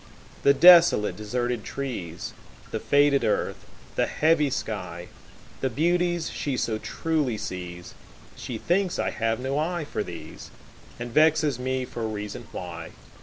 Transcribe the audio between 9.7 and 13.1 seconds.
for these, And vexes me for reason why.